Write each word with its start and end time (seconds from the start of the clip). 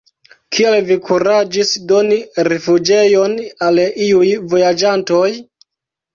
Kial 0.55 0.77
vi 0.87 0.95
kuraĝis 1.09 1.73
doni 1.91 2.17
rifuĝejon 2.49 3.37
al 3.69 3.83
iuj 4.09 4.33
vojaĝantoj? 4.57 5.23